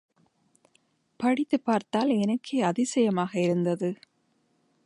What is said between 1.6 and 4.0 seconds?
பார்த்தால் எனக்கே அதிசயமாக இருந்தது.